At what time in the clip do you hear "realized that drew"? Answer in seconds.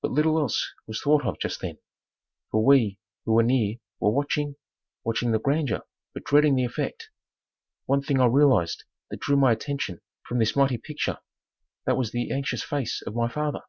8.24-9.36